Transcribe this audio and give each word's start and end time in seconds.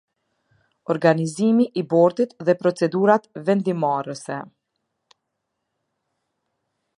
Organizimi 0.93 1.67
i 1.81 1.83
Bordit 1.91 2.33
dhe 2.49 2.55
procedurat 2.61 3.29
vendimmarrëse. 3.49 4.39